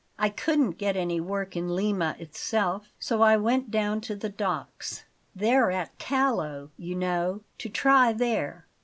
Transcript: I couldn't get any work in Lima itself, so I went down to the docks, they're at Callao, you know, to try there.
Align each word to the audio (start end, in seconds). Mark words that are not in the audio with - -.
I 0.17 0.29
couldn't 0.29 0.79
get 0.79 0.95
any 0.95 1.21
work 1.21 1.55
in 1.55 1.75
Lima 1.75 2.15
itself, 2.17 2.91
so 2.97 3.21
I 3.21 3.37
went 3.37 3.69
down 3.69 4.01
to 4.01 4.15
the 4.15 4.29
docks, 4.29 5.03
they're 5.35 5.69
at 5.69 5.95
Callao, 5.99 6.69
you 6.75 6.95
know, 6.95 7.41
to 7.59 7.69
try 7.69 8.11
there. 8.11 8.65